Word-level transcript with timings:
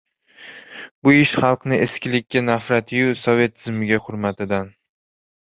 —Bu 1.07 1.11
ish 1.17 1.33
xalqni 1.41 1.77
eskilikka 1.87 2.43
nafrati-yu, 2.47 3.13
sovet 3.27 3.55
tuzumiga 3.61 4.01
hurmatidan! 4.09 4.75